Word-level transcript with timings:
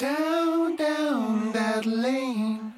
Down, 0.00 0.76
down 0.76 1.50
that 1.50 1.84
lane. 1.84 2.72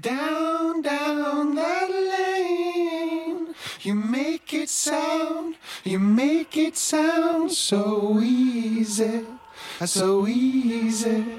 Down, 0.00 0.80
down 0.80 1.56
that 1.56 1.90
lane. 1.90 3.52
You 3.80 3.94
make 3.96 4.54
it 4.54 4.68
sound, 4.68 5.56
you 5.82 5.98
make 5.98 6.56
it 6.56 6.76
sound 6.76 7.50
so 7.50 8.20
easy, 8.20 9.26
so 9.84 10.28
easy. 10.28 11.37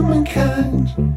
humankind. 0.00 1.09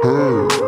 Hey. 0.00 0.67